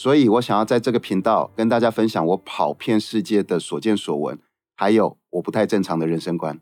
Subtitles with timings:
[0.00, 4.38] 所以我想要在这个频道跟大家分享我跑遍世界的所见所闻，
[4.76, 6.60] 还有我不太正常的人生观。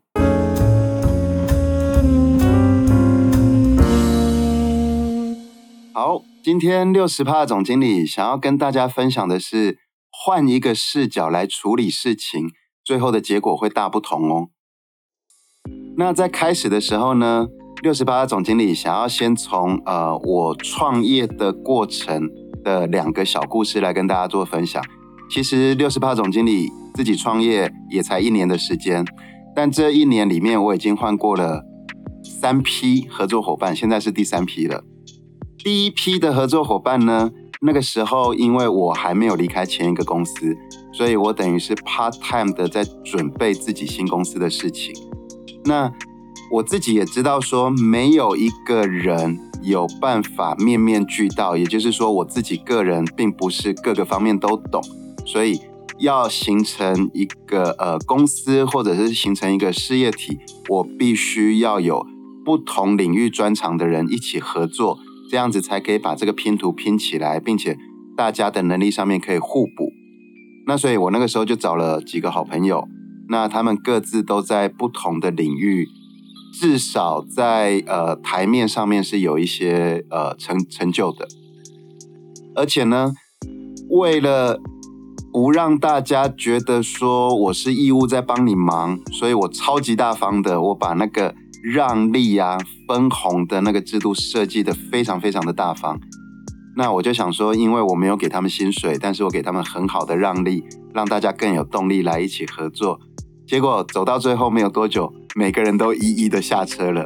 [5.92, 12.48] 好，今天六十趴总经理想要跟大家分享的是，换一个视角来处理事情，
[12.82, 14.48] 最后的结果会大不同哦。
[15.98, 17.48] 那在开始的时候呢，
[17.82, 22.45] 六十八总经理想要先从呃我创业的过程。
[22.66, 24.82] 的两个小故事来跟大家做分享。
[25.30, 29.06] 其实六十八总经理自己创业也才一年的时间，
[29.54, 31.64] 但这一年里面我已经换过了
[32.24, 34.82] 三批合作伙伴，现在是第三批了。
[35.56, 40.56] 第一批的合作伙伴呢，那个时候因为我还没有离开前一个公司，
[40.92, 44.92] 所以我等于是 part time 的在准备自己新公司的事情。
[45.64, 45.92] 那
[46.50, 49.45] 我自己也知道说，没有一个人。
[49.66, 54.80] 有办法面面俱到，也就是说，我自己个人并不是各个方面都懂，
[55.24, 55.60] 所以
[55.98, 62.06] 要形成一个呃公司或者是形成一个事业体，我必须要有
[62.44, 67.76] 不同领域专长的人一起合作，这样子才可以把这个拼图拼起来，并且
[68.16, 69.92] 大家的能力上面可以互补。
[70.68, 72.86] 那所以我那个时候就找了几个好朋友，
[73.28, 75.88] 那他们各自都在不同的领域。
[76.52, 81.28] 至少在呃台面上面是有一些呃成成就的，
[82.54, 83.12] 而且呢，
[83.90, 84.58] 为了
[85.32, 92.56] 不让大家觉得说我是义务在帮你忙，所以我超级大方的，我把那个让利啊
[92.88, 96.00] 分红的那个制度设计的非常非常的大方。
[96.78, 100.64] 那我就想说，因为我没有给他们薪水，但是我给他们很好的让利，
[100.94, 102.98] 让大家更有动力来一起合作。
[103.46, 105.12] 结果走到最后没有多久。
[105.38, 107.04] 每个人都一一的下车了。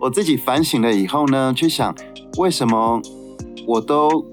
[0.00, 1.92] 我自己反省了以后呢，去想
[2.38, 3.02] 为什么
[3.66, 4.24] 我都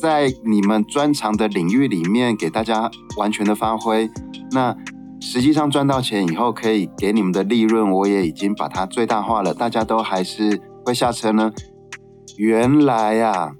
[0.00, 4.08] 在你们专长的领域里面给大家完全的发挥，
[4.52, 4.76] 那
[5.20, 11.52] 实际上赚到钱以后可以给你们的利润，我也已经把它最大化了，大家都还是会下车呢？
[12.36, 13.52] 原来啊，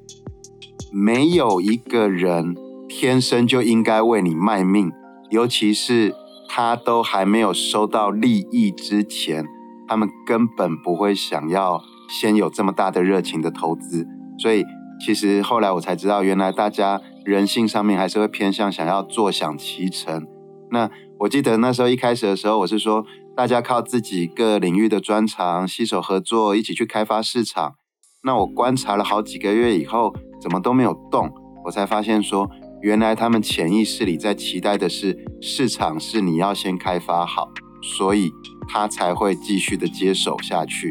[0.93, 2.55] 没有一个人
[2.89, 4.93] 天生就应该为你卖命，
[5.31, 6.15] 尤其是。
[6.55, 9.43] 他都还没有收到利益之前，
[9.89, 11.81] 他们根本不会想要
[12.11, 14.07] 先有这么大的热情的投资。
[14.39, 14.63] 所以，
[15.03, 20.27] 其实后来我才知道，原来大家人性上面还是会偏向想要坐享其成。
[20.71, 20.91] 那
[21.21, 27.77] 我记得那时候一开始的时候，我是说大家靠自己各领域的专长，携手合作，一起去开发市场。
[28.25, 31.33] 那我观察了好几个月以后，怎么都没有动，
[31.65, 32.51] 我才发现说。
[32.83, 37.49] 原来他们潜意识里在期待的是市场是你要先开发好，
[37.81, 38.33] 所以
[38.69, 40.91] 他才会继续的接手下去。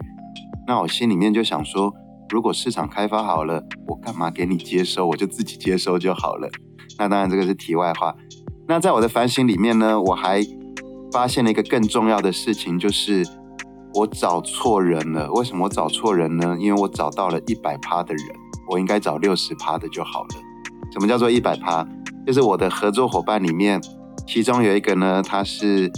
[0.65, 1.93] 那我心里面就想说，
[2.29, 5.05] 如果市场开发好了，我干嘛给你接收？
[5.05, 6.49] 我就自己接收就好了。
[6.97, 8.15] 那当然这个是题外话。
[8.67, 10.41] 那在我的反省里面呢，我还
[11.11, 13.27] 发现了一个更重要的事情，就是
[13.95, 15.29] 我找错人了。
[15.33, 16.55] 为什么我找错人呢？
[16.57, 18.25] 因为我找到了一百趴的人，
[18.69, 20.29] 我应该找六十趴的就好了。
[20.91, 21.87] 什么叫做一百趴？
[22.25, 23.81] 就是我的合作伙伴里面，
[24.27, 25.91] 其中有一个呢，他是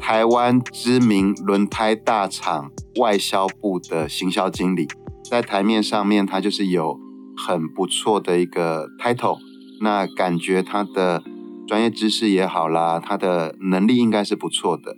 [0.00, 2.70] 台湾知名轮胎大厂
[3.00, 4.86] 外销部的行销经理，
[5.24, 6.98] 在台面上面他就是有
[7.36, 9.38] 很不错的一个 title，
[9.80, 11.22] 那感觉他的
[11.66, 14.94] 专业知识也好啦，他的能力应该是不错的。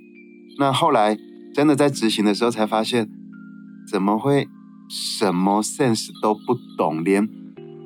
[0.59, 1.17] 那后来
[1.55, 3.09] 真的在执行的时候才发现，
[3.91, 4.49] 怎么会
[4.89, 7.29] 什么 sense 都不懂，连。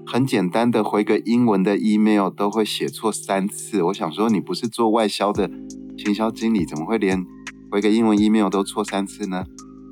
[0.04, 5.50] 很简单的回个英文的 email 都会写错三次，我想说你不是做外销的
[5.96, 7.24] 行销经理，怎么会连
[7.70, 9.44] 回个英文 email 都错三次呢？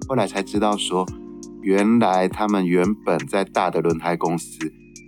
[0.08, 1.06] 后来才知道说，
[1.62, 4.58] 原来他们原本在大的轮胎公司，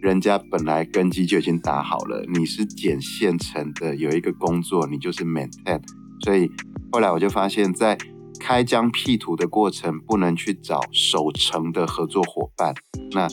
[0.00, 5.82] 人家本来根基就已经打好了，你是捡现成的，有一个工作你就是 maintain，
[6.20, 6.50] 所以
[6.90, 7.98] 后来我就发现，在
[8.40, 12.72] 开疆辟土的过程，不能去找守城的合作伙伴，
[13.10, 13.28] 那。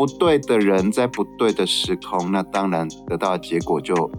[0.00, 4.10] 不对的人在不对的时空，那当然得到的结果就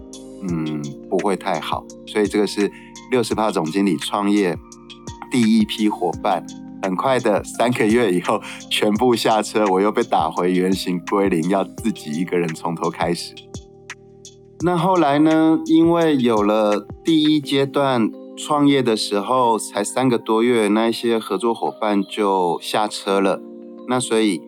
[0.48, 0.80] 嗯
[1.10, 1.84] 不会太好。
[2.06, 2.70] 所以这个是
[3.10, 4.56] 六十趴总经理创业
[5.28, 6.46] 第一批伙伴，
[6.84, 8.40] 很快的三个月以后
[8.70, 13.34] 全部下车，我又被打回原形归零，要自己一个人从头开始。
[14.64, 15.58] 那后来呢？
[15.66, 23.42] 因为有了第一阶段创业的时候，才三个多月，那一些合作伙伴就下车了。
[23.88, 24.40] 那所以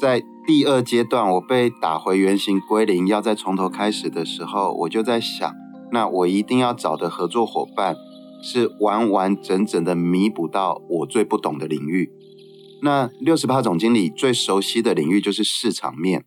[0.00, 5.54] 在第二阶段，我被打回原形归零，要再从头开始的时候，我就在想，
[5.92, 7.94] 那我一定要找的合作伙伴
[8.42, 12.10] 是完完整整的弥补到我最不懂的领域。
[12.82, 16.24] 那六十八总经理最熟悉的领域就是市场面、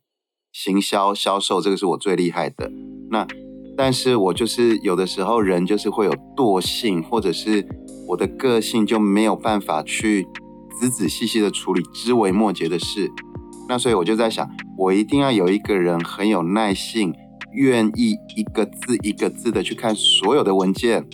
[0.53, 2.71] 行销、销售，这个是我最厉害的。
[3.09, 3.27] 那
[3.75, 7.67] 但是我就是有的时候人就是会有惰性，或者是
[8.07, 10.25] 我的个性就没有办法去
[10.79, 13.11] 仔仔细细的处理枝微末节的事。
[13.67, 17.13] 那所以我就在想，我一定要有一个人很有耐性，
[17.53, 21.05] 愿意一个字一个字的去看所有的文件，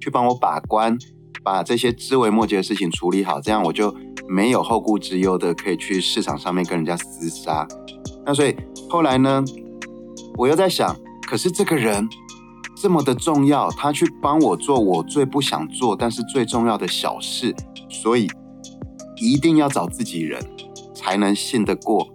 [0.00, 0.98] 去帮我把关，
[1.42, 3.94] 把这些枝微末节的事情处理好，这样我就。
[4.26, 7.68] 没有后顾之忧的，可以去市场上面跟人家厮杀。
[8.24, 8.56] 那所以
[8.88, 9.44] 后来呢，
[10.38, 10.96] 我又在想，
[11.28, 12.08] 可是这个人
[12.74, 17.54] 这么的重要，他去帮我做我最不想做但是最重要的小事，
[17.90, 18.26] 所以
[19.20, 20.42] 一定要找自己人
[20.94, 22.12] 才能信得过。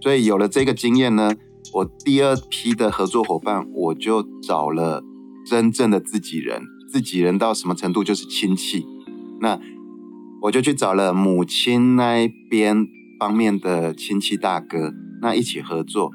[0.00, 1.34] 所以有了这个经验呢，
[1.72, 5.02] 我第二批的合作伙伴，我就找了
[5.44, 6.62] 真正的自己人。
[6.90, 8.86] 自己人到什么程度，就是亲戚。
[9.40, 9.60] 那。
[10.42, 12.86] 我就去找了母亲那一边
[13.18, 14.90] 方面的亲戚大哥，
[15.20, 16.10] 那一起合作。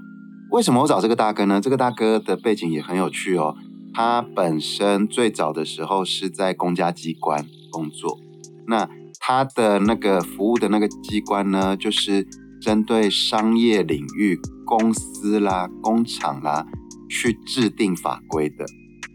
[0.49, 1.61] 为什么我找这个大哥呢？
[1.61, 3.55] 这个大哥的背景也很有趣哦。
[3.93, 8.19] 他本身最早的时候是在公家机关工作，
[8.65, 8.89] 那
[9.27, 12.27] 他的那个服务的那个机关呢，就是
[12.61, 16.63] 针对商业领域公司啦、工厂啦
[17.09, 18.65] 去制定法规的。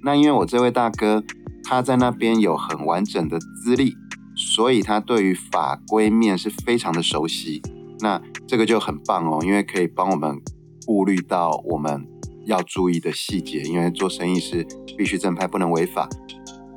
[0.03, 1.23] 那因为我这位大哥
[1.63, 3.95] 他在那边有很完整的资历。
[4.37, 7.61] 所以他对于法规面是非常的熟悉，
[7.99, 10.41] 那这个就很棒哦，因为可以帮我们
[10.87, 12.07] 顾虑到我们
[12.47, 14.67] 要注意的细节，因为做生意是
[14.97, 16.09] 必须正派，不能违法。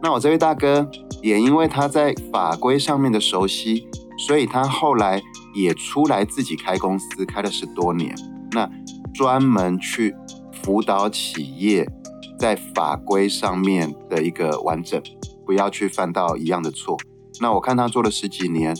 [0.03, 0.85] 那我这位大哥
[1.21, 3.87] 也因为他在法规上面的熟悉，
[4.27, 5.23] 所以他后来
[5.55, 8.13] 也出来自己开公司，开了十多年，
[8.51, 8.69] 那
[9.13, 10.13] 专门去
[10.61, 11.89] 辅导企业
[12.37, 15.01] 在法规上面的一个完整，
[15.45, 16.97] 不要去犯到一样的错。
[17.39, 18.75] 那我看他做了十几年，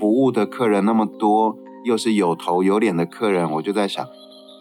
[0.00, 4.02] 服务的客人那么多，又是有头有脸的客人，我就在想，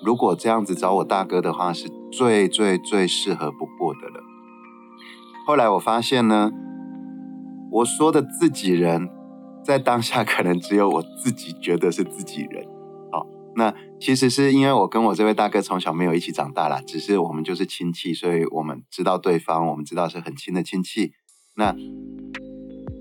[0.04, 4.33] 如果这样子找我大哥的话，是最最最适合不过的了。
[5.46, 6.52] 后来我发现呢，
[7.72, 9.10] 我说的自己人，
[9.64, 12.66] 在当下可能只有我自己觉得是自己人。
[13.12, 13.26] 好，
[13.56, 21.12] 那其实是因为我跟我这位大哥从小没有一起长大啦，只是我们就是亲戚，所以我们知道对方，我们知道是很亲的亲戚。
[21.56, 21.76] 那。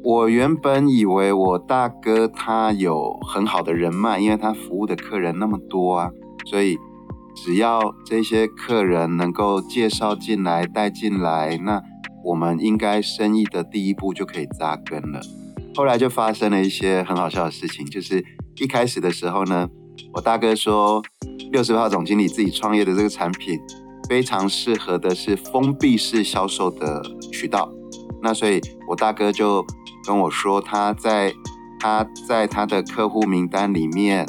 [0.04, 6.10] 我原本以为我大哥他有很好的人脉，因为他服务的客人那么多啊，
[6.46, 6.76] 所以
[7.36, 11.80] 只要这些客人能够介绍进来、带进来，那
[12.24, 15.20] 我们应该生意的第一步就可以扎根了。
[15.74, 18.24] 后来就发生了一些很好笑的事情，就是
[18.56, 19.68] 一开始的时候呢，
[20.12, 21.02] 我大哥说
[21.50, 23.58] 六十号总经理自己创业的这个产品
[24.08, 27.70] 非常适合的是封闭式销售的渠道，
[28.22, 29.64] 那所以我大哥就。
[30.04, 31.32] 跟我说，他在
[31.78, 34.26] 他在他的客户名单里面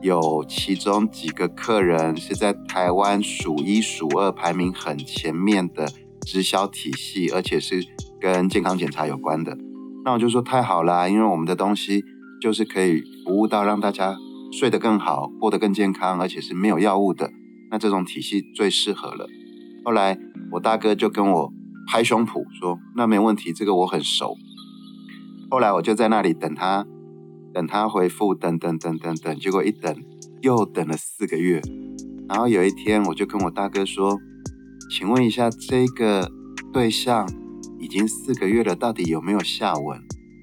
[0.00, 5.88] 有其中几个客人是在台湾数一数二、排名很前面的
[6.26, 7.80] 直销体系，而且是
[8.20, 9.56] 跟健康检查有关的。
[10.04, 12.04] 那我就说太好了，因为我们的东西
[12.42, 14.16] 就是可以服务到让大家
[14.52, 17.30] 睡得更好、过得更健康，而且是没有药物的。
[17.70, 19.26] 那这种体系最适合了。
[19.84, 20.18] 后来
[20.52, 21.52] 我大哥就跟我
[21.88, 24.36] 拍胸脯说：“那没问题，这个我很熟。”
[25.50, 26.84] 后来我就在那里等他，
[27.54, 29.96] 等他回复，等等等等等，结果一等
[30.42, 31.62] 又等了四个月。
[32.28, 34.18] 然后有一天，我就跟我大哥说
[34.90, 36.30] ：“请问一下，这个
[36.72, 37.28] 对象
[37.78, 40.00] 已经四个月了，到底有没有下文？”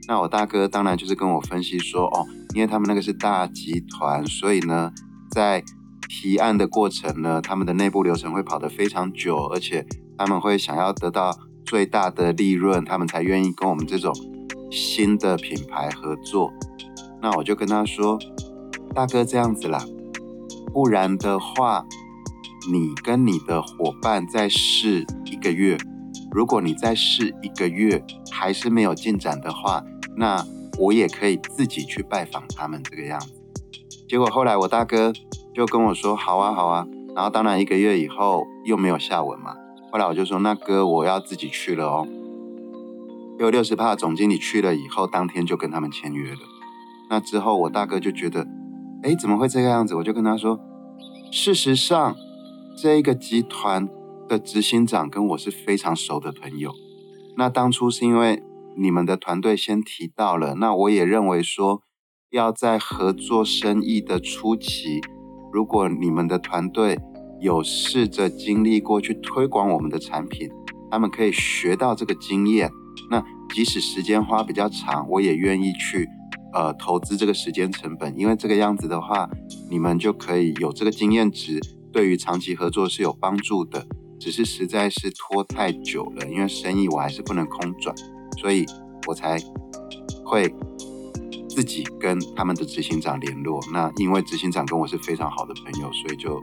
[0.08, 4.92] 那我大哥当然就是跟我分析说：“哦，因为他们那个是大集团，所以呢，
[5.32, 5.64] 在
[6.10, 9.86] 提案的过程呢，他们的内部流程会跑得非常久，而且
[10.18, 14.14] 他们会想要得到最大的利润，他们才愿意跟我们这种。”
[14.76, 16.52] 新的品牌合作，
[17.22, 18.18] 那我就跟他说
[18.96, 19.86] ：“大哥这样子啦，
[20.74, 21.86] 不然的话，
[22.72, 25.78] 你跟你的伙伴再试一个月。
[26.32, 29.84] 如果你再试一个月还是没有进展的话，
[30.16, 30.46] 那
[30.80, 33.34] 我也可以自己去拜访他们这个样子。”
[34.10, 35.14] 结果后来我大哥
[35.54, 39.56] 就跟我说：“好啊，好啊。”然后当然一个月以后又没有下文嘛。
[39.92, 42.08] 后来我就说：“那哥，我要自己去了哦。”
[43.40, 46.40] 有六十帕总经理去了以后，当天就跟他们签约了。
[47.10, 48.48] 那之后，我大哥就觉得，
[49.04, 49.94] 哎，怎么会这个样子？
[49.96, 50.60] 我就跟他说，
[51.32, 52.16] 事实上，
[52.76, 53.88] 这一个集团
[54.28, 56.72] 的执行长跟我是非常熟的朋友。
[57.38, 58.42] 那当初是因为
[58.76, 61.84] 你们的团队先提到了，那我也认为说，
[62.32, 65.02] 要在合作生意的初期，
[65.52, 67.00] 如果你们的团队
[67.40, 70.50] 有试着经历过去推广我们的产品，
[70.90, 72.72] 他们可以学到这个经验。
[73.12, 76.08] 那即使时间花比较长，我也愿意去
[76.54, 79.30] 呃投资这个时间成本，因为这个样子的话，
[79.70, 81.60] 你们就可以有这个经验值，
[81.94, 83.88] 对于长期合作是有帮助的。
[84.20, 87.94] 只是实在是拖太久了，因为生意我还是不能空转，
[88.38, 88.66] 所以
[89.06, 89.38] 我才
[90.24, 90.50] 会
[91.50, 93.60] 自己跟他们的执行长联络。
[93.74, 96.42] 那因为执行长跟我是非常好的朋友，所以就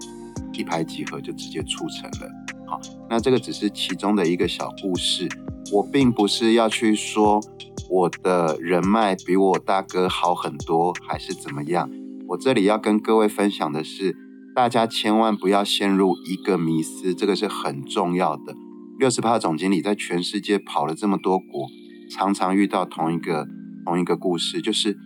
[0.52, 2.30] 一拍即合，就直接促成了。
[2.66, 2.78] 好，
[3.08, 5.26] 那这个只是其中的一个小故事。
[5.72, 7.40] 我并不是要去说
[7.88, 11.88] 我的人脉比我大哥好很多，还是怎么样。
[12.28, 14.14] 我这里要跟各位分享的是。
[14.54, 18.54] 大家千万不要陷入一个迷思，这个是很重要的。
[18.98, 21.68] 六十趴总经理在全世界跑了这么多国，
[22.10, 23.46] 常常遇到同一个
[23.86, 24.98] 同一个故事，就是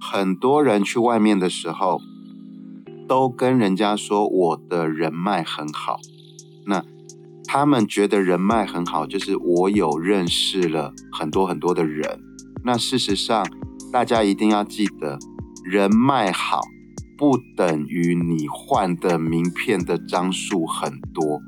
[0.00, 2.00] 很多人去外面的时候，
[3.08, 5.98] 都跟人家说我的人脉很好。
[6.66, 6.84] 那
[7.44, 12.20] 他们觉得人脉很好，就是我有认识了很多很多的人。
[12.62, 13.44] 那事实上，
[13.90, 15.18] 大家一定要记得，
[15.64, 16.60] 人脉好。
[17.16, 21.40] 不等于你换的名片的张数很多，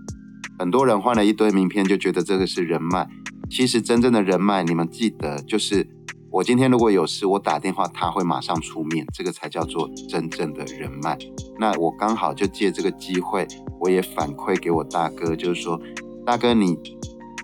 [0.59, 3.07] 很多人换了一堆名片就觉得这个是人脉。
[3.51, 5.87] 其实真正的人脉，你们记得，就是
[6.31, 11.19] 我今天如果有事，我打电话他会马上出面，这个才叫做真正的人脉。
[11.59, 13.47] 那我刚好就借这个机会，
[13.81, 15.79] 我也反馈给我大哥，就是说，
[16.25, 16.79] 大哥你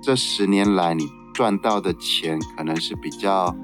[0.02, 3.54] 这十年来你赚到的钱可能是比较。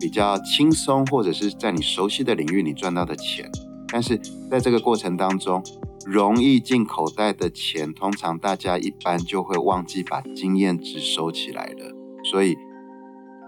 [0.00, 3.48] 比较轻松，或者是在你熟悉的领域你赚到的钱，
[3.92, 4.18] 但是
[4.50, 5.62] 在这个过程当中，
[6.06, 11.94] 容易进口袋的钱，通常大家一般就会忘记把经验值收起来了。
[12.24, 12.56] 所以，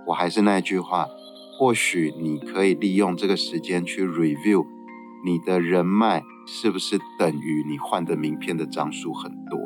[0.08, 1.08] 我还是那句话，
[1.58, 4.66] 或许你可以利用这个时间去 review
[5.24, 9.58] 你的人脉是不是等于你换的名片的张数很多。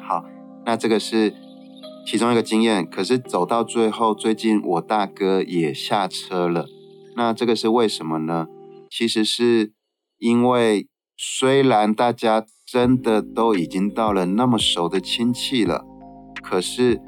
[0.00, 0.24] 好，
[0.64, 1.34] 那这个是。
[2.06, 6.64] 其中一个经验，可是走到最后，最近我大哥也下车了。
[7.14, 8.46] 那这个是为什么呢？
[8.88, 9.72] 其实是
[10.18, 15.84] 因为虽然大家真的都已经到了那么熟的亲戚了，
[16.42, 17.00] 可是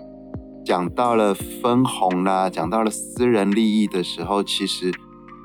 [0.64, 4.90] 讲到了分红啦，讲到了私人利益的时候，其实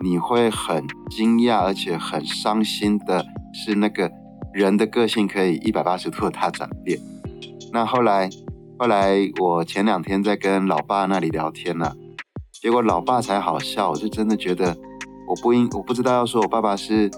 [0.03, 4.12] 你会很惊讶，而且很伤心的是，那个
[4.53, 7.00] 人的个性可以一百八十度大转变。
[7.72, 8.29] 那后来。
[8.77, 11.93] 后来我前两天在跟老爸那里聊天呢，
[12.51, 14.75] 结果老爸才好笑，我就真的觉得
[15.29, 17.10] 我不应我不知道要说我爸爸是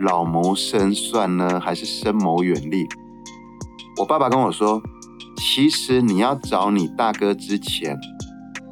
[0.00, 2.88] 老谋深算呢，还是深谋远虑。
[3.98, 4.82] 我爸爸跟我说，
[5.36, 7.98] 其实你要找你大哥之前，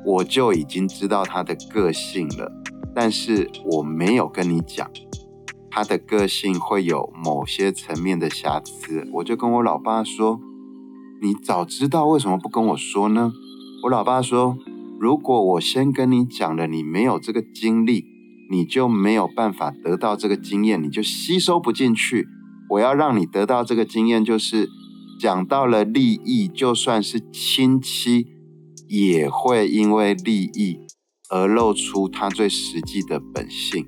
[0.06, 2.50] 我就已经知道他的个性了，
[2.94, 4.90] 但是我没有跟你讲
[5.70, 10.40] 他的个性会有某些层面的瑕疵，我就跟我老爸说。
[11.20, 13.32] 你早知道为什么不跟我说呢？
[13.82, 14.56] 我老爸说，
[15.00, 18.04] 如果我先跟你讲了，你没有这个经历，
[18.50, 22.26] 你就没有办法得到这个经验，你就吸收不进去。
[22.70, 24.68] 我要让你得到这个经验，就是
[25.20, 28.26] 讲到了利益，就算是亲戚，
[28.88, 30.80] 也会因为利益
[31.30, 33.86] 而露出他最实际的本性。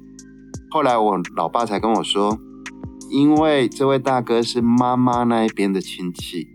[0.70, 2.38] 后来我老爸才跟我说，
[3.10, 6.46] 因为这位大哥是妈妈那一边的亲戚。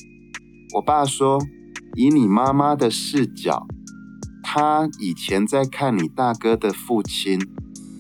[0.76, 1.40] 我爸说
[1.96, 3.68] ：“以你妈妈的视角，
[4.44, 7.40] 他以前在看你大哥的父亲，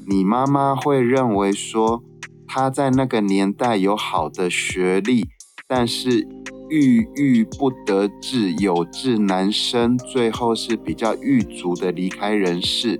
[0.07, 2.03] 你妈妈会认为说
[2.47, 5.27] 他在那个年代有好的学历，
[5.67, 6.27] 但是
[6.69, 12.97] 郁郁不得志，有志难伸，最后是比较郁卒的离开人世。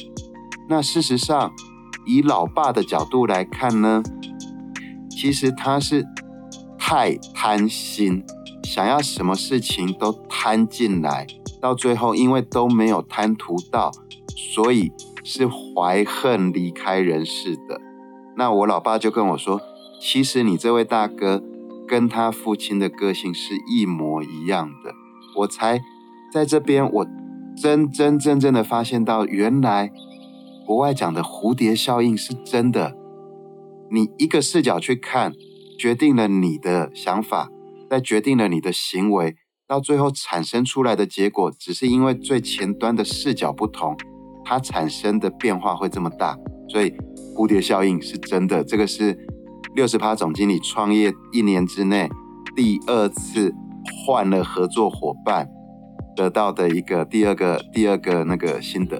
[0.68, 1.52] 那事实上，
[2.06, 4.02] 以老爸的角度来看呢，
[5.10, 6.06] 其实他是
[6.78, 8.24] 太贪心。”
[8.66, 11.28] 想要什么事情都贪进来，
[11.62, 13.92] 到最后因为都没有贪图到，
[14.36, 14.92] 所以
[15.26, 17.82] 是怀恨离开人世的。
[18.38, 19.60] 那我老爸就跟我说，
[20.00, 21.44] 其实你这位大哥
[21.86, 24.94] 跟他父亲的个性是一模一样的。
[25.38, 25.82] 我才
[26.32, 27.08] 在这边，我
[27.58, 29.92] 真真正正的发现到，原来
[30.66, 32.96] 国外讲的蝴蝶效应是真的。
[33.92, 35.34] 你一个视角去看，
[35.78, 37.50] 决定了你的想法。
[37.88, 39.36] 再决定了你的行为，
[39.68, 43.96] 到最后产生出来的结果，只是因为最前端的视角不同，
[44.46, 46.38] 它产生的变化会这么大。
[46.70, 46.94] 所以
[47.36, 49.18] 蝴蝶效应是真的，这个是
[49.76, 52.10] 六十趴总经理创业一年之内
[52.56, 53.54] 第二次
[54.06, 55.50] 换了合作伙伴
[56.16, 58.98] 得到的一个第二个第二个那个心得。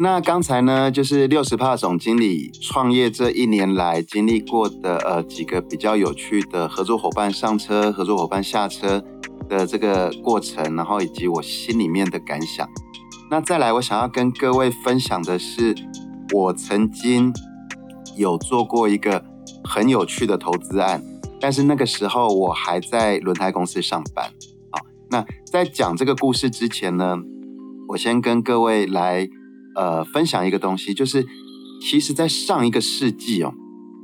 [0.00, 9.02] 那刚才呢，就是六十帕总经理创业这一年来经历过的呃几个比较有趣的合作伙伴上车、合作伙伴下车
[9.48, 12.68] 的这个过程，然后以及我心里面的感想。
[13.30, 15.74] 那再来，我想要跟各位分享的是，
[16.34, 17.32] 我曾经
[18.16, 19.24] 有做过一个
[19.64, 21.02] 很有趣的投资案，
[21.40, 24.30] 但是那个时候我还在轮胎公司上班。
[24.70, 24.80] 好，
[25.10, 27.16] 那在讲这个故事之前呢，
[27.88, 29.28] 我先跟各位来。
[29.76, 31.24] 呃，分享一个东西，就是
[31.80, 33.54] 其实，在上一个世纪哦，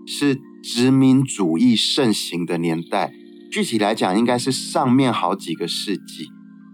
[0.06, 3.12] 是殖民主义盛行的年代。
[3.50, 6.28] 具体来讲，应该是上面好几个世纪。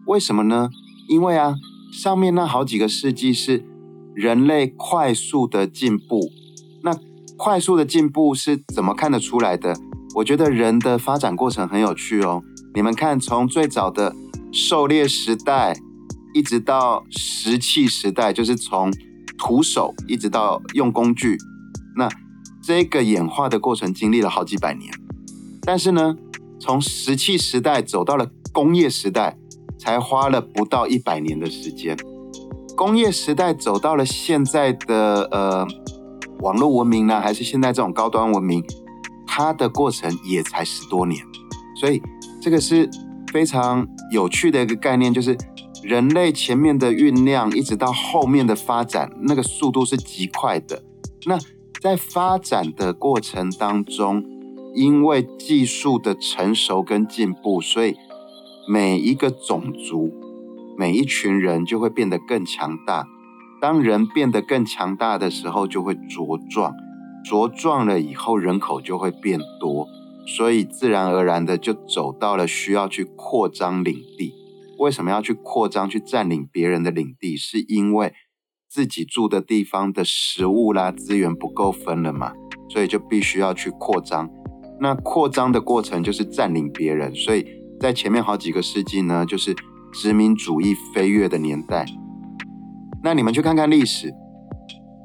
[0.07, 0.69] 为什么呢？
[1.09, 1.54] 因为啊，
[1.92, 3.64] 上面那好几个世纪是
[4.14, 6.30] 人类快速的进步。
[6.82, 6.97] 那
[7.37, 9.76] 快速的进步是怎么看得出来的？
[10.14, 12.42] 我觉得人的发展过程很有趣哦。
[12.75, 14.14] 你们看，从最早的
[14.52, 15.76] 狩猎时代。
[16.32, 18.88] 一直到石器时代，就是从
[19.37, 21.37] 徒手一直到用工具，
[21.97, 22.09] 那
[22.62, 24.94] 这个演化的过程经历了好几百年。
[25.62, 26.14] 但是呢，
[26.61, 29.37] 从石器时代走到了工业时代，
[29.80, 31.96] 才花了不到一百年的时间。
[32.76, 35.66] 工业时代走到了现在的呃
[36.40, 38.62] 网络文明呢，还是现在这种高端文明，
[39.26, 41.20] 它的过程也才十多年。
[41.80, 42.00] 所以
[42.40, 42.88] 这个是
[43.32, 45.37] 非常有趣的一个概念，就是。
[45.82, 50.82] 人类前面的酝酿，一直到后面的发展，那个速度是极快的。
[51.25, 51.38] 那
[51.80, 54.22] 在发展的过程当中，
[54.75, 57.96] 因为技术的成熟跟进步，所以
[58.69, 60.12] 每一个种族、
[60.79, 63.07] 每一群人就会变得更强大。
[63.61, 66.75] 当人变得更强大的时候，就会茁壮，
[67.25, 69.87] 茁壮了以后，人口就会变多，
[70.26, 74.32] 所以自然而然的就走到了需要去扩张领地。
[74.78, 77.37] 为什么要去扩张、去占领别人的领地？
[77.37, 78.15] 是因为
[78.67, 82.32] 自己住的地方的食物啦、资源不够分了嘛，
[82.71, 84.30] 所以就必须要去扩张。
[84.80, 87.45] 那扩张的过程就是占领别人，所以
[87.80, 89.56] 在前面好几个世纪呢，就是
[89.93, 91.86] 殖民主义飞跃的年代。
[93.02, 94.12] 那你们去看看历史，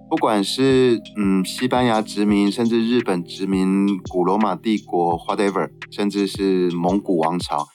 [0.10, 7.66] 不管是嗯西班牙殖民，甚至日本殖民、古罗马帝国，whatever，甚至是蒙古王朝，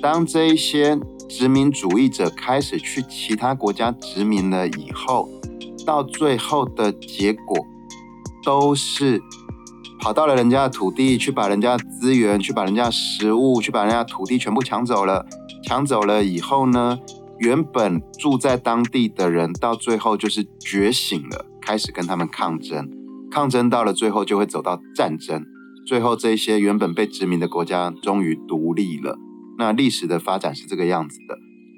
[0.00, 0.98] 当这一些。
[1.30, 5.28] 殖民主义者开始去其他国家殖民了以后，
[5.86, 7.56] 到最后的结果
[8.42, 9.22] 都是
[10.00, 15.26] 跑到了人家的土地，去把人家的资源、去把人家的食物、去把人家土地全部抢走了。
[15.62, 16.98] 抢走了以后呢，
[17.38, 22.88] 原本住在当地的人到最后就是觉醒了，开始跟他们抗争。
[23.30, 25.44] 抗争到了最后就会走到战争，
[25.86, 29.18] 最后这些原本被殖民的国家终于独立了。
[29.58, 31.36] 那历史的发展是这个样子的，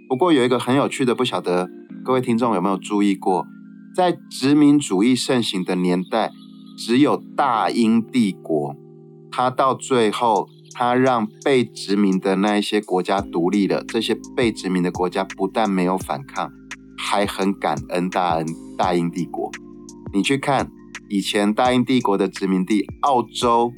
[0.08, 1.68] 不过有一个很有趣的，不晓得
[2.04, 3.44] 各位听众有没有注意过，
[3.94, 6.30] 在殖民主义盛行的年代，
[6.76, 8.76] 只有大英帝国，
[9.30, 16.50] 它到最后，它让被殖民的那一些国家独立了，这些被殖民的国家不但没有反抗，
[16.96, 19.50] 还很感恩大恩大英帝国。
[20.12, 20.70] 你去看
[21.08, 23.72] 以前大英帝国的殖民地，澳洲、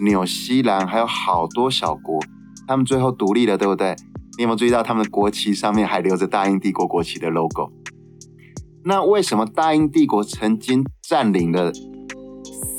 [0.00, 2.20] 纽西兰，还有好多小国。
[2.66, 3.94] 他们最后独立了，对不对？
[4.36, 7.70] 你有没有注意到他们的国旗上面还留着大英帝国国旗的 logo？
[8.84, 11.72] 那为什么大英帝国曾经占领了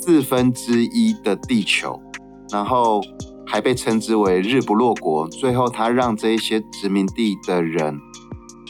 [0.06, 2.00] 四分之一的地球，
[2.52, 3.00] 然后
[3.44, 5.26] 还被称之为日不落国？
[5.26, 7.98] 最后他让这一些殖民地的人、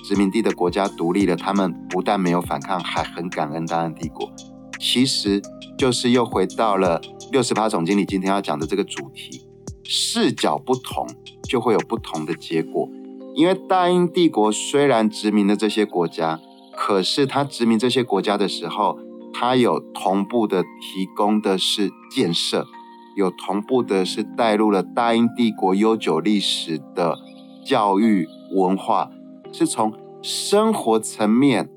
[0.02, 4.32] 殖民地的国家独立了，他们不但没有反抗，还很感恩大英帝国。
[4.80, 5.42] 其实
[5.76, 9.42] 就是又回到了六十八总经理今天要讲的这个主题。
[9.84, 11.06] 视角不同，
[11.46, 12.88] 就会有不同的结果。
[13.34, 16.40] 因为大英帝国虽然殖民了这些国家，
[16.74, 18.98] 可是他殖民这些国家的时候，
[19.38, 22.66] 它有同步的提供的是建设，
[23.14, 27.18] 有同步的是带入了大英帝国悠久历史的
[27.62, 29.10] 教育文化，
[29.52, 31.68] 是从生活层面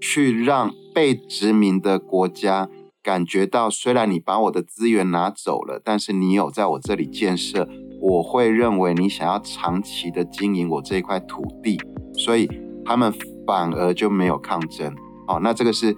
[0.00, 2.68] 去让被殖民的国家。
[3.02, 7.66] 感觉到，虽然你把我的资源拿走了，但是你有在我这里建设，
[8.00, 11.80] 我会认为你想要长期的经营我这一块土地，
[12.16, 12.48] 所以
[12.84, 13.12] 他们
[13.46, 14.94] 反而就没有抗争。
[15.26, 15.96] 哦，那这个是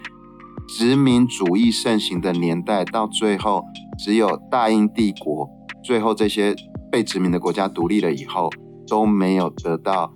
[0.79, 3.65] 殖民主义盛行的年代，到最后
[3.99, 5.49] 只有大英帝国，
[5.83, 6.55] 最后这些
[6.93, 8.49] 被殖民的国家独立了以后，
[8.87, 10.15] 都没有得到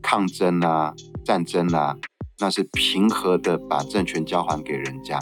[0.00, 1.96] 抗争啊、战争啊，
[2.38, 5.18] 那是平和的把政权交还给人家。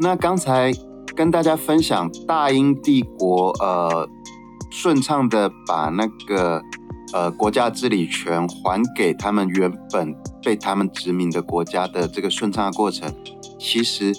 [0.00, 0.72] 那刚才
[1.14, 4.08] 跟大家分享大英帝国，呃，
[4.70, 6.60] 顺畅的把那个
[7.12, 13.12] 呃国家治理权还给他们原本被他们殖民的国家的这个顺畅的过程，
[13.58, 14.14] 其实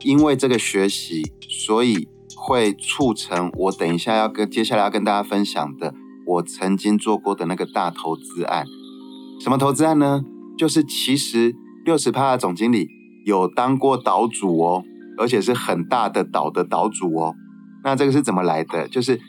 [0.00, 5.94] 因为这个学习，所以会促成我等一下要跟接下来要跟大家分享的
[6.26, 8.64] 我曾经做过的那个大投资案。
[9.40, 10.22] 什么投资案呢？
[10.58, 12.88] 就是其实六十趴的总经理
[13.24, 14.84] 有当过岛主哦，
[15.18, 17.34] 而且是很大的岛的岛主哦。
[17.82, 18.86] 那这个是怎么来的？
[18.86, 19.20] 就是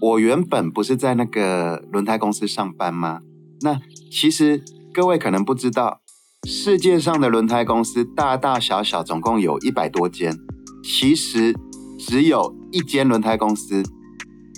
[0.00, 3.20] 我原本不是在那个轮胎公司上班吗？
[3.60, 3.78] 那
[4.10, 6.00] 其实各位可能不知道，
[6.48, 10.34] 世界上的轮胎公司大大小小总共有一百多间，
[10.82, 11.54] 其实
[11.98, 13.82] 只有一间轮胎公司，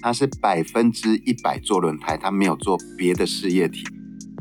[0.01, 3.83] 它是百分之一百做轮胎，它没有做别的事业体。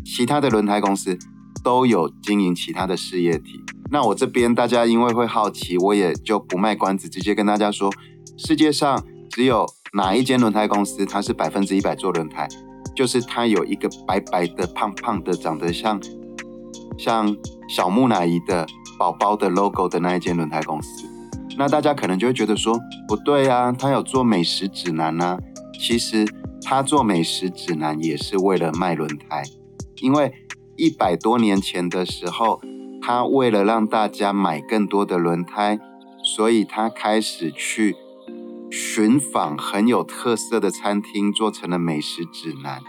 [0.06, 1.18] 其他的轮胎公司
[1.64, 3.60] 都有经营其他的事业体。
[3.90, 7.92] 那我这边大家因为会好奇，我也就不卖关子，直接跟大家说。
[8.38, 12.48] 世界上只有哪一间轮胎公司，它是百分之一百做轮胎，
[12.96, 16.00] 就是它有一个白白的、胖胖的、长得像
[16.98, 17.36] 像
[17.68, 18.66] 小木乃伊的
[18.98, 21.06] 宝宝的 logo 的那一间轮胎公司。
[21.58, 25.38] 那大家可能就会觉得说，不对啊，它有做美食指南呢。
[25.78, 26.26] 其实
[26.64, 29.44] 它做美食指南也是为了卖轮胎，
[29.98, 30.32] 因为
[30.78, 32.62] 一百多年前的时候，
[33.02, 35.78] 它为了让大家买更多的轮胎，
[36.24, 37.98] 所以它开始去。
[38.72, 42.82] 寻访很有特色的餐厅，做成了美食指南。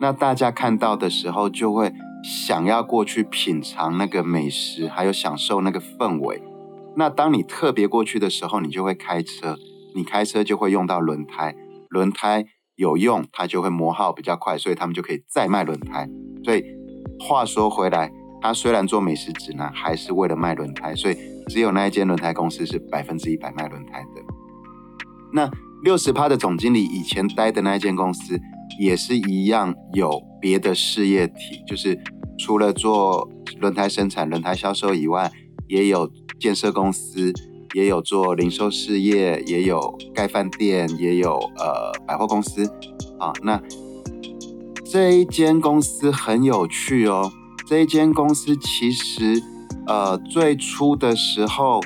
[0.00, 1.92] 那大家看到的时候，就会
[2.24, 6.42] 想要过去品尝那个美食，还有享受那个氛围。
[6.96, 9.56] 那当你特别过去的时候，你就会开车。
[9.94, 11.54] 你开车就会用到轮胎，
[11.88, 12.44] 轮胎
[12.76, 16.08] 有用，它就会磨耗比较快，所以他们就可以再卖轮胎。
[16.44, 16.64] 所以
[17.18, 20.94] 话说回来，他虽然做美食指南，还是为了卖轮胎。
[20.94, 21.16] 所以
[21.48, 24.22] 只有那一间轮胎公司是百分之一百卖轮胎的。
[25.32, 25.50] 那
[25.84, 28.40] 六十趴的总经理以前待的那一间公司
[28.80, 31.96] 也是一样，有别的事业体，就是
[32.38, 33.28] 除了做
[33.60, 35.30] 轮胎生产、轮胎销售以外，
[35.68, 36.10] 也有
[36.40, 37.32] 建设公司，
[37.74, 42.64] 也有做零售事业，也有盖饭店，也有呃百货公司。
[43.18, 43.60] 啊，那
[44.84, 47.30] 这一间公司很有趣哦。
[47.66, 49.42] 这一间公司其实
[49.86, 51.80] 呃最初的时候。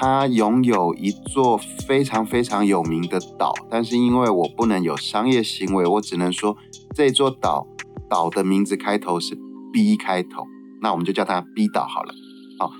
[0.00, 6.56] 它拥有一座非常非常有名的岛，但是因为我不能有商业行为，我只能说
[6.94, 7.66] 这座岛
[8.08, 9.36] 岛的名字开头是
[9.72, 10.44] B 开头，
[10.80, 12.14] 那我们就叫它 B 岛好了。
[12.60, 12.70] 好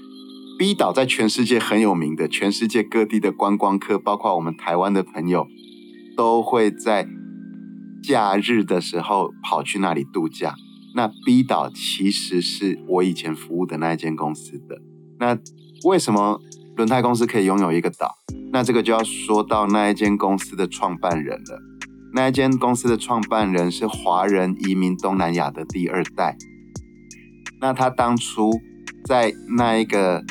[0.60, 5.48] ，B 岛在全世界很有名的，全世界各地的观光客，包括我们台湾的朋友，
[6.16, 7.08] 都会在
[8.00, 10.54] 假日的时候跑去那里度假。
[10.94, 14.80] 那 B 岛其实是我以前服务的那一间公司的。
[15.18, 15.36] 那
[15.82, 16.40] 为什么？
[16.78, 18.14] 轮胎公司可以拥有一个岛，
[18.52, 21.60] 那这个就要说到那一间公司的创办人了。
[22.14, 26.36] 那一间公司的创办人是华人移民东南亚的第二代。
[27.60, 28.52] 那他当初
[29.04, 30.22] 在那一个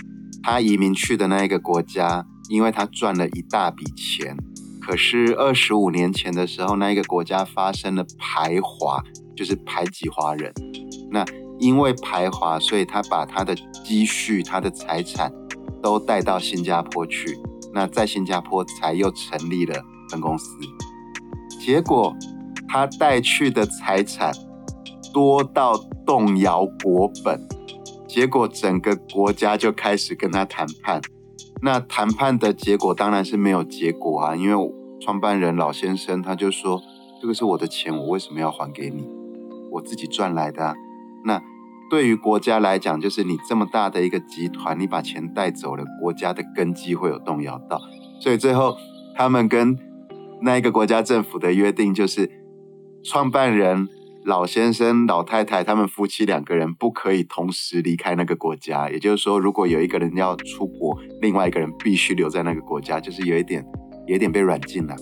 [0.42, 4.38] 他移民去的那一个国家，因为他赚了一大笔钱，
[4.82, 9.04] 可是二十五年前的时候，那一个国家发生了排华，
[9.36, 10.54] 就是排挤华人。
[11.12, 11.26] 那
[11.60, 15.30] 因为排华，所以他把他的积蓄、他的财产。
[15.82, 17.40] 都带到新加坡去，
[17.74, 19.76] 那在新加坡才又成立了
[20.10, 20.58] 分公司。
[21.60, 22.16] 结果
[22.68, 24.34] 他带去的财产
[25.14, 27.48] 多到动摇国本，
[28.08, 31.02] 结果整个国家就开始跟他谈判。
[31.62, 36.82] 那谈判的结果当然是没有结果啊，因为创办人老先生他就说
[37.22, 39.10] ：“这个是我的钱，我为什么要还给你？
[39.72, 40.87] 我自己赚来的。”那。
[41.90, 47.80] 对于国家来讲，就是你这么大的一个集团，你把钱带走了，国家的根基会有动摇到。
[48.20, 48.76] 所以最后，
[49.16, 49.78] 他们跟
[50.42, 52.30] 那一个国家政府的约定就是，
[53.04, 53.88] 创办人
[54.26, 58.90] 老先生、老太太他们夫妻两个人不可以同时离开那个国家。
[58.90, 63.66] 也就是说，如果有一个人要出国，另外一个人必须留在那个国家，就是有一点，
[64.06, 64.96] 有一点被软禁了。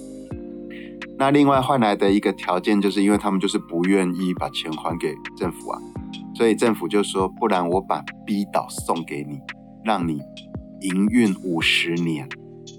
[1.18, 5.82] 那另外换来的一个条件，就是因为他们就是不愿意把钱还给政府啊。
[6.36, 9.40] 所以政府就说，不然我把 B 岛送给你，
[9.84, 10.20] 让你
[10.82, 12.28] 营运五十年，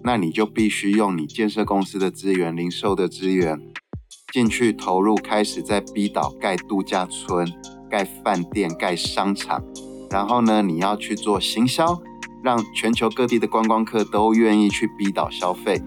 [0.05, 3.59] 那你就必须用你建设公司的资源、零售的资源
[4.33, 7.51] 进去投入，开始在 B 岛盖度假村、
[7.89, 9.65] 盖饭店、盖商场，
[10.11, 11.99] 然后呢，你要去做行销，
[12.45, 15.83] 让全球各地的观光客都愿意去 B 岛消费。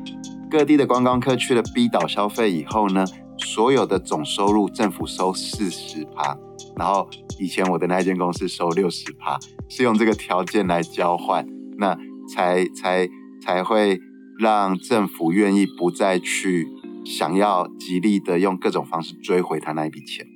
[0.49, 3.05] 各地的观光客去了 B 岛消费以后呢，
[3.38, 6.36] 所有的总收入政府收四十趴。
[6.75, 7.08] 然后
[7.39, 11.47] 以前我的那间公司收六十趴，是用这个条件来交换，
[11.78, 11.97] 那
[12.28, 13.10] 才才
[13.41, 13.99] 才会
[14.38, 16.67] 让政府愿意不再去
[17.06, 20.28] 想要极力的用各种方式追回他那一笔钱。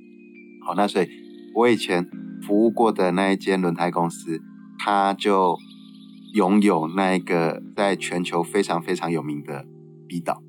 [0.66, 1.10] 好，那所以
[1.54, 2.10] 我以前
[2.42, 4.42] 服务过的那一间轮胎公司，
[4.80, 5.58] 它就
[6.34, 9.66] 拥有那一个在全球非常非常有名的
[10.08, 10.42] B 岛。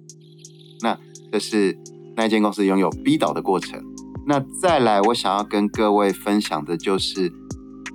[0.83, 0.99] 那
[1.33, 1.77] 这是
[2.17, 3.94] 那间公司拥有 B 岛的过程。
[4.27, 7.31] 那再来，我想要跟各位分享的就是，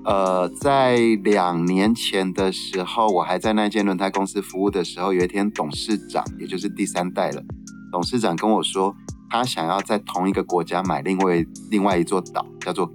[0.06, 7.44] 呃，在两年前的时候，我还在那间轮胎公司服务的时候，有一天董事长，也就是第三代了，
[7.92, 8.96] 董事长跟我说，
[9.28, 12.92] 他想要在同一个国家买另外另外一座岛，叫做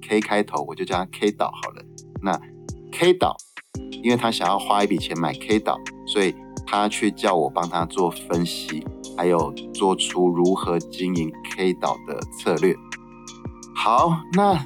[0.00, 1.84] K 开头，我就叫他 K 岛好了。
[2.22, 2.40] 那
[2.90, 3.36] K 岛，
[4.02, 6.34] 因为他想要花一笔钱买 K 岛，所以
[6.66, 8.82] 他去叫我帮他做分析。
[9.18, 12.76] 还有做出如何经营 K 岛的策略。
[13.74, 14.64] 好，那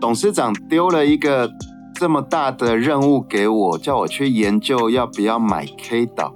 [0.00, 1.50] 董事长丢了一个
[1.96, 6.32] 这么大的任务给我，叫我去研究要不要买 K 岛。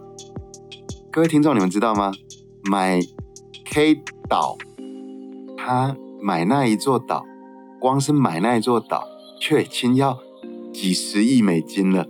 [1.12, 2.10] 各位听众，你们知道吗？
[2.64, 2.98] 买
[3.64, 4.56] K 岛，
[5.56, 7.24] 他买那一座岛，
[7.80, 9.04] 光是买那一座岛，
[9.40, 10.18] 就已经要
[10.74, 12.08] 几十亿美金了，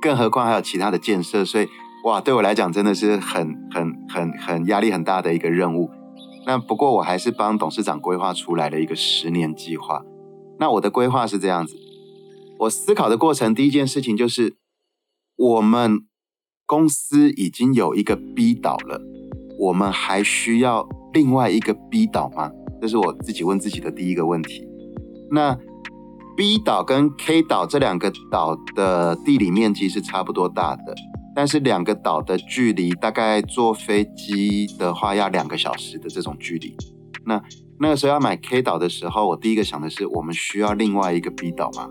[0.00, 1.68] 更何况还有其他的建设，所以。
[2.04, 5.90] 哇，对我来讲真的是很很很很压力很大的一个任务。
[6.46, 10.02] 那不过我还是帮董事长规划出来了一个十年计划。
[10.58, 11.76] 那我的规划是这样子：
[12.60, 14.56] 我思考的过程，第一件事情就是，
[15.36, 16.06] 我们
[16.64, 19.02] 公司已经有一个 B 岛了，
[19.58, 22.50] 我们还需要另外一个 B 岛吗？
[22.80, 24.66] 这是我自己问自己的第一个问题。
[25.30, 25.54] 那
[26.34, 30.94] B 岛跟 K 岛这两个岛的地理面积是差不多大的。
[31.34, 36.76] 但是两个岛的距离大概坐飞机的话要两个小时的这种距离。
[37.24, 37.40] 那
[37.78, 41.88] 那个时候要买 K 岛的时候，我第一个想的是，我们需要另外一个 B 岛吗？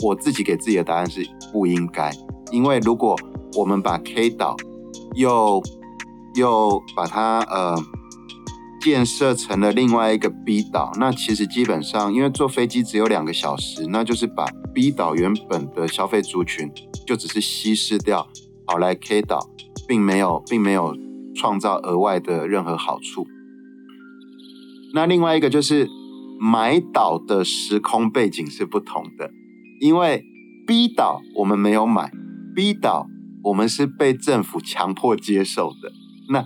[0.00, 2.10] 我自己给自己的答案是不应该，
[2.52, 3.18] 因为如果
[3.54, 4.56] 我们把 K 岛
[5.14, 5.62] 又
[6.34, 7.76] 又把它呃
[8.80, 16.70] 建设成了另外一个 B 岛，那其实基本上因为坐飞机只有两个小时，那就是把 B 岛原本的消费族群
[17.06, 18.26] 就只是稀释掉。
[18.66, 19.48] 跑来 K 岛，
[19.86, 20.94] 并没有，并没有
[21.34, 23.26] 创造额外的任何好处。
[24.92, 25.88] 那另外一个就是
[26.40, 29.30] 买岛的时空背景是不同的，
[29.80, 30.24] 因为
[30.66, 32.10] B 岛我们没有买
[32.54, 33.06] ，B 岛
[33.44, 35.92] 我们是被政府强迫接受的。
[36.30, 36.44] 那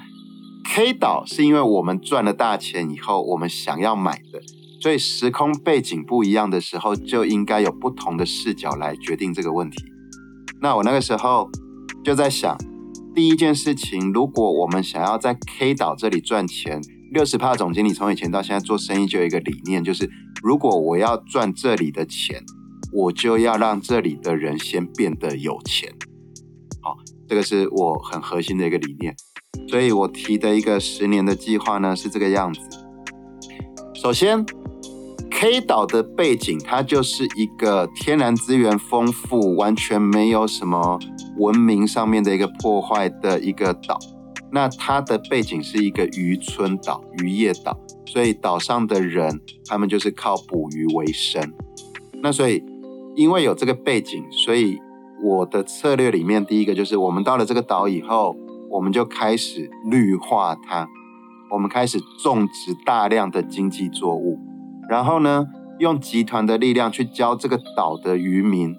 [0.64, 4.42] K 岛是因为我们赚了大钱以后，我们想要买的，
[4.82, 9.84] 所以时空背景不一样的时候，就应该有不同的视角来决定这个问题。
[10.60, 11.48] 那我那个时候。
[12.02, 12.56] 就在想，
[13.14, 16.80] 第一件事情，如果我们想要在 K 岛这里赚钱，
[17.12, 20.10] 六十帕总经理从以前到现在做生意就有一个理念，就是
[20.42, 22.42] 如果我要赚这里的钱，
[22.92, 25.92] 我就要让这里的人先变得有钱。
[26.80, 26.96] 好，
[27.28, 29.14] 这个是我很核心的一个理念，
[29.68, 32.60] 所以我提的一个十年的计划呢是这个样子。
[33.94, 34.44] 首先。
[35.32, 40.98] K 岛的背景，它就是一个天然资源丰富、完全没有什么
[41.40, 43.98] 文明上面的一个破坏的一个岛。
[44.52, 51.52] 那它的背景是一个渔村岛、渔业岛，所以岛上的人他们就是靠捕鱼为生。
[52.22, 52.62] 那所以
[53.14, 54.78] 因为有这个背景，所以
[55.22, 58.36] 我的策略里面第一个就是，我们到了这个岛以后，
[58.68, 60.88] 我们就开始绿化它，
[61.52, 64.38] 我们开始种植大量的经济作物。
[64.88, 65.46] 然后呢，
[65.78, 68.74] 用集团的力量去教这个岛的渔民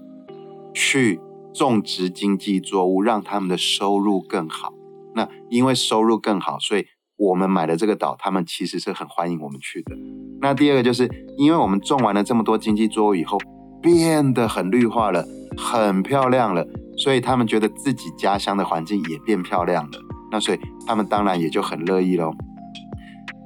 [0.74, 1.20] 去
[1.54, 4.74] 种植经济作物，让他们的收入更好。
[5.14, 6.86] 那因为收入更好，所以
[7.18, 9.96] 我们买了这个岛，他们其实是很欢迎我们去的。
[10.42, 13.38] 那第二个就是，因为我们种完了这么多经济作物以后，
[13.82, 15.26] 变得很绿化了，
[15.58, 16.66] 很漂亮了，
[16.98, 20.00] 所以他们觉得自己家乡的环境也变漂亮了。
[20.32, 22.32] 那所以他们当然也就很乐意喽。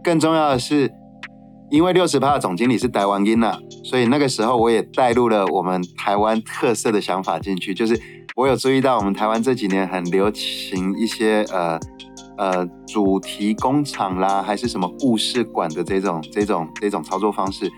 [0.03, 0.91] 更重要的是。
[1.71, 7.73] 因为六十趴的总经理是台湾音呐，所以那个时候我也带入了我们台湾特色的想法进去。
[7.73, 7.99] 就是
[8.35, 11.79] 我有注意到我们台湾这几年很流行一些呃
[12.37, 17.69] 呃主题工厂啦，还是什么故事馆的这种这种这种操作方式，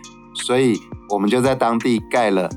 [0.46, 0.78] 所以
[1.10, 2.50] 我们就在当地盖了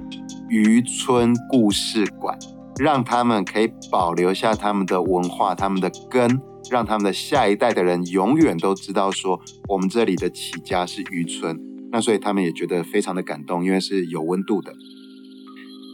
[0.49, 2.37] 渔村故事馆，
[2.79, 6.41] 让他们可以保留下他们的文化、他们的根。
[6.69, 11.59] 让他们的下一代的人永远都知道，说我们这里的起家是渔村，
[11.91, 14.73] 那所以他们也觉得非常的感动，因为是有温度的。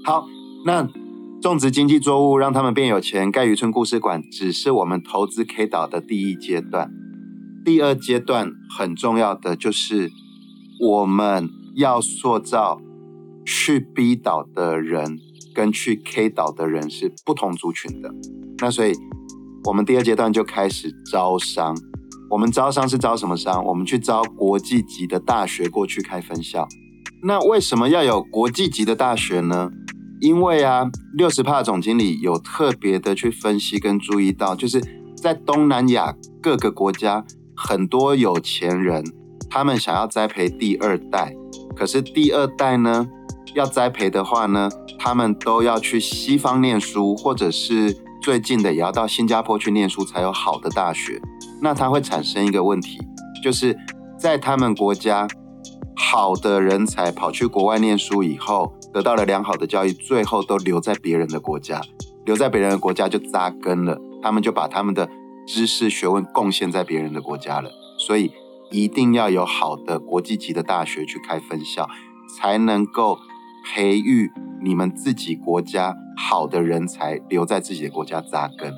[0.04, 0.26] 好，
[0.64, 0.88] 那
[1.40, 6.90] 种植经济作物让他们变有钱，盖渔村故事馆，只是我们投资 K 岛的第一阶段。
[7.64, 10.10] 第二阶段很重要的就是
[10.80, 12.80] 我们要塑造
[13.44, 15.18] 去 B 岛的人
[15.54, 18.14] 跟去 K 岛的人是不同族群的，
[18.58, 18.92] 那所以。
[19.64, 21.76] 我们第二阶段就开始招商，
[22.30, 23.64] 我们招商是招什么商？
[23.64, 26.66] 我们去招国际级的大学过去开分校。
[27.22, 29.70] 那为什么要有国际级的大学呢？
[30.20, 34.80] 因为啊，六十帕总经理有特别的去分析跟注意到，就是
[35.16, 39.04] 在东南亚各个国家，很多有钱人
[39.50, 41.34] 他们想要栽培第二代，
[41.74, 43.06] 可是第二代呢，
[43.54, 47.94] 要栽培的话呢，他们都要去西方念书，或者是
[48.26, 51.22] 最近的也要到新加坡去念书才有好的大学。
[51.62, 52.98] 那它会产生一个问题，
[53.40, 53.78] 就是
[54.18, 55.28] 在他们国家。
[55.94, 61.80] 好的人才跑去国外念书以后，得到了良好的教育，最后都留在别人的国家，
[62.24, 63.96] 留在别人的国家就扎根了。
[64.20, 65.08] 他们就把他们的
[65.46, 67.70] 知识学问贡献在别人的国家了。
[67.96, 68.32] 所以
[68.72, 71.88] 一定要有好的国际级的大学去开分校，
[72.36, 73.18] 才能够
[73.64, 78.72] 培育你们自己国家好的人才留在自己的国家扎根。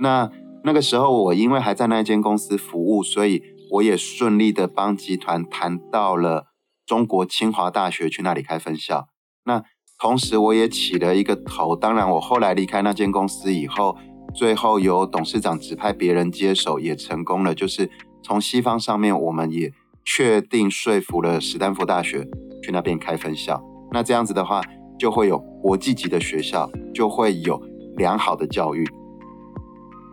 [0.00, 0.30] 那
[0.64, 6.46] 那个时候我因为还在那间公司服务，所以我也顺利的帮集团谈到了。
[6.86, 9.06] 中国清华大学去那里开分校，
[9.44, 9.62] 那
[9.96, 11.76] 同时我也起了一个头。
[11.76, 13.96] 当然，我后来离开那间公司以后，
[14.34, 17.54] 最后由董事长指派别人接手，也成功了。
[17.54, 17.88] 就是
[18.24, 19.72] 从西方上面，我们也
[20.04, 22.26] 确定说服了史丹福大学
[22.60, 23.62] 去那边开分校。
[23.92, 24.60] 那这样子的话，
[25.00, 27.60] 就会有国际级的学校，就会有
[27.96, 28.86] 良好的教育。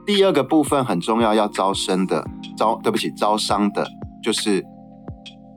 [0.06, 2.26] 第二个部分很重要，要招生的
[2.58, 3.86] 招，对不起，招商的，
[4.23, 4.65] 就是。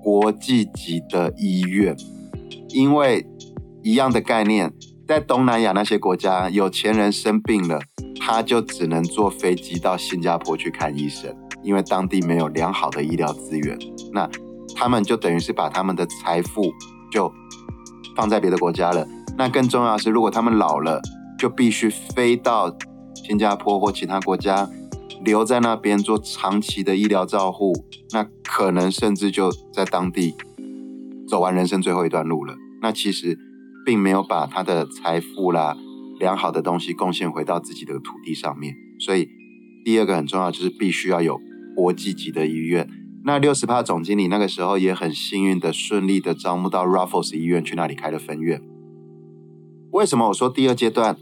[0.02, 1.94] 国际级的医院，
[2.70, 3.26] 因为
[3.82, 4.72] 一样的概念，
[5.06, 7.78] 在东南亚那些国家，有钱人生病了，
[8.18, 13.78] 他就只能坐飞机到新加坡去看医生，因为当地没有良好的医疗资源。
[14.14, 14.26] 那
[14.74, 16.72] 他们就等于是把他们的财富
[17.12, 17.30] 就
[18.16, 19.06] 放在别的国家了。
[19.40, 21.00] 那更重要的是，如果他们老了，
[21.38, 22.76] 就必须飞到
[23.14, 24.68] 新加坡或其他国家。
[25.24, 27.72] 留在那边做长期的医疗照护，
[28.12, 30.34] 那可能甚至就在当地
[31.26, 32.54] 走完人生最后一段路了。
[32.82, 33.38] 那其实
[33.86, 35.74] 并没有把他的财富啦、
[36.18, 38.74] 良好的东西贡献回到自己的土地上面。
[38.98, 39.26] 所以
[39.86, 41.40] 第二个很重要就是必须要有
[41.74, 42.86] 国际级的医院。
[43.24, 48.60] 那六十帕总经理那个时候也很幸运的顺利的招募到 Raffles 医院去那里开了分院。
[49.92, 51.16] 为什么我说第二阶段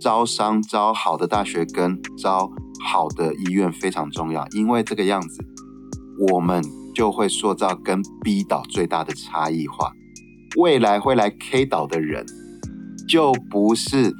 [0.00, 2.50] 招商招好的大学跟招？
[2.80, 5.44] 好的医院非常重要，因为这个样子，
[6.30, 6.62] 我们
[6.94, 9.90] 就会塑造跟 B 岛最大的差异化。
[10.56, 12.24] 未来会来 K 岛的人，
[13.08, 14.14] 就不是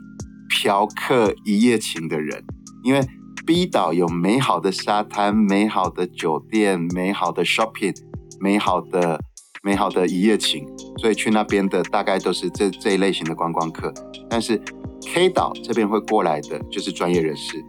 [0.51, 2.45] 嫖客一夜情的人，
[2.83, 3.01] 因为
[3.47, 7.95] B 岛有美好的沙滩、美好的酒店、美好的 shopping、
[8.41, 9.21] 美好的
[9.69, 13.93] 美好的一夜情，所以去那边的大概都是这这一类型的观光客。
[14.27, 14.59] 但是
[15.05, 17.63] K 岛这边会过来的，就是专业人士。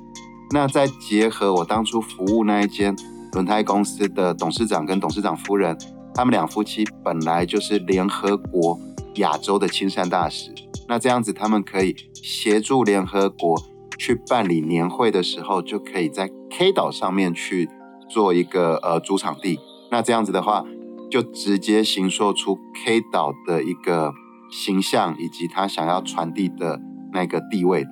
[0.53, 2.95] 那再结合我当初服务那一间
[3.33, 5.77] 轮胎公司的董事长跟董事长夫人，
[6.15, 8.79] 他们两夫妻本来就是联合国
[9.15, 10.53] 亚洲的亲善大使。
[10.87, 13.61] 那这样子，他们可以协助联合国
[13.97, 17.69] 去办理年会的时候，就可以在 K 岛上面去
[18.09, 19.59] 做一个呃主场地。
[19.91, 20.63] 那这样子的话，
[21.09, 24.13] 就直接形塑出 K 岛的一个
[24.51, 26.79] 形象，以及他想要传递的
[27.13, 27.85] 那个地位。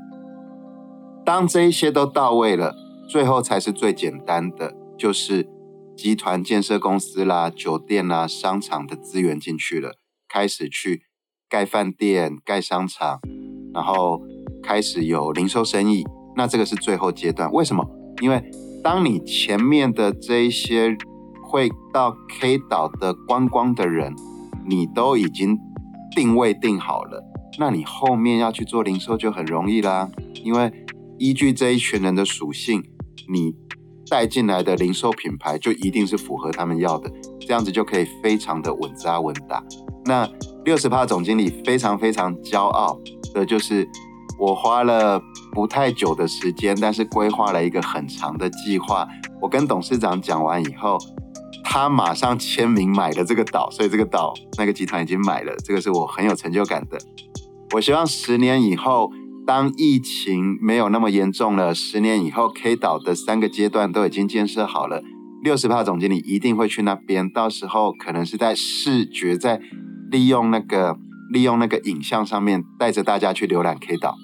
[1.26, 2.74] 当这一些都到位了，
[3.10, 5.50] 最后才是最简单的，就是
[5.96, 9.98] 集团建设公司啦、酒店啦、商场的资源进去了，
[10.30, 11.02] 开始去
[11.50, 13.20] 盖饭店、盖商场，
[13.74, 14.22] 然后
[14.64, 16.06] 开始有零售生意。
[16.36, 17.52] 那这个是最后阶段。
[17.52, 17.84] 为什么？
[18.22, 18.44] 因为
[18.84, 20.96] 当你前面的这一些
[21.48, 24.14] 会到 K 岛的观光的人，
[24.66, 25.58] 你都已经
[26.16, 27.24] 定位定好了，
[27.58, 30.10] 那你后面要去做零售就很容易啦，
[30.44, 30.72] 因为。
[31.20, 32.84] 依据这一群人的属性，
[33.28, 33.52] 你
[34.08, 39.64] 带进来的零售品牌就一定是符合他们要的，这样子就可以非常的稳扎稳打。
[40.06, 40.30] 那
[40.64, 43.00] 六十趴总经理非常非常骄傲
[43.34, 43.90] 的就是，
[44.38, 45.20] 我花了
[45.52, 49.08] 不太久的时间，但是规划了一个很长的计划。
[49.42, 51.00] 我跟董事长讲完以后，
[51.70, 56.98] 他马上签名买了这个岛，所以这个岛那个集团已经买了，这个是我很有成就感的。
[57.74, 59.12] 我希望十年以后。
[59.48, 65.02] 当疫情没有那么严重了，十年以后，K 岛的三个阶段都已经建设好了。
[65.42, 69.62] 六十帕总经理一定会去那边，到时候可能是在视觉，在
[70.12, 70.98] 利用那个
[71.32, 74.18] 利用那个影像上面，带着大家去浏览 K 岛。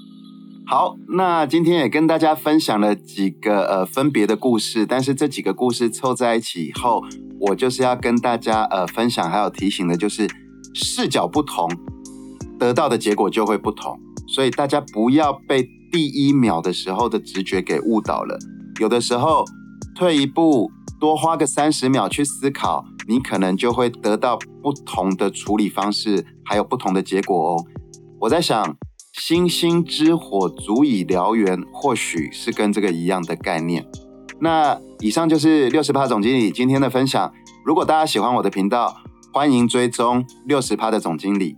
[0.66, 7.02] 好，那今天也跟大家分享了几个呃分别的故事，但是这几个故事凑在一起以后，
[7.48, 10.28] 我就是要跟大家呃分享还有提醒的，就是
[10.74, 11.70] 视角不同，
[12.58, 14.00] 得到的结果就会不同。
[14.28, 18.39] 所以大家不要被第一秒的时候的直觉给误导了。
[18.80, 19.44] 有的时候
[19.94, 27.66] 退一步多花个三十秒去思考，你可能就会得到不同的处理方式，还有不同的结果哦。
[28.22, 28.78] 我在想，
[29.20, 33.86] 星星之火足以燎原，或许是跟这个一样的概念。
[34.44, 37.34] 那以上就是六十趴总经理今天的分享。
[37.64, 38.94] 如果大家喜欢我的频道，
[39.32, 41.56] 欢迎追踪六十趴的总经理。